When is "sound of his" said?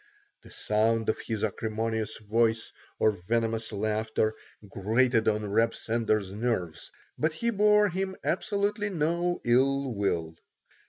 0.49-1.43